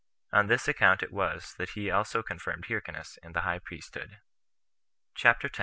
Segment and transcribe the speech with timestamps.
[0.33, 4.17] On this account it was that he also confirmed Hyrcanus in the high priesthood.
[5.13, 5.59] CHAPTER 10.